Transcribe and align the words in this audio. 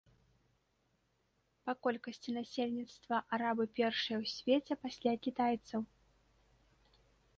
Па 1.67 1.71
колькасці 1.87 2.29
насельніцтва 2.37 3.15
арабы 3.37 3.63
першыя 3.81 4.17
ў 4.23 4.35
свеце 4.37 4.73
пасля 4.87 5.13
кітайцаў. 5.29 5.81